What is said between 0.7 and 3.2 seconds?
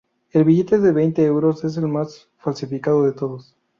de veinte euros es el más falsificado de